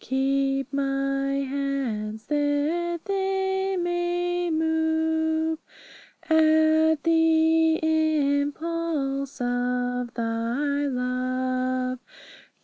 Keep 0.01 0.73
my 0.73 1.29
hands, 1.47 2.25
that 2.25 3.01
they 3.05 3.77
may 3.79 4.49
move 4.49 5.59
At 6.23 7.03
the 7.03 7.79
impulse 8.41 9.39
of 9.39 10.11
Thy 10.15 10.87
love. 10.87 11.99